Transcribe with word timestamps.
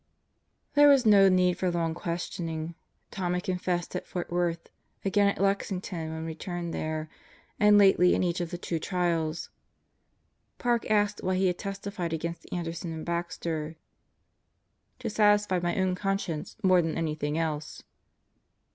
There 0.73 0.87
was 0.87 1.05
no 1.05 1.29
need 1.29 1.59
for 1.59 1.69
long 1.69 1.93
questioning, 1.93 2.73
Tom 3.11 3.35
had 3.35 3.43
confessed 3.43 3.95
at 3.95 4.07
Fort 4.07 4.31
Worth, 4.31 4.71
again 5.05 5.27
at 5.27 5.39
Lexington 5.39 6.09
when 6.09 6.25
returned 6.25 6.73
there, 6.73 7.07
and 7.59 7.77
lately 7.77 8.15
in 8.15 8.23
each 8.23 8.41
of 8.41 8.49
the 8.49 8.57
two 8.57 8.79
trials. 8.79 9.51
Park 10.57 10.89
asked 10.89 11.21
why 11.21 11.35
he 11.35 11.45
had 11.45 11.59
testified 11.59 12.13
against 12.13 12.51
Anderson 12.51 12.91
and 12.91 13.05
Baxter. 13.05 13.75
"To 14.97 15.07
satisfy 15.11 15.59
my 15.59 15.77
own 15.79 15.93
conscience 15.93 16.57
more 16.63 16.81
than 16.81 16.97
anything 16.97 17.37
else." 17.37 17.83